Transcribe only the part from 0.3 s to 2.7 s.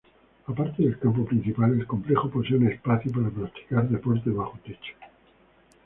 Aparte del campo principal, el complejo posee un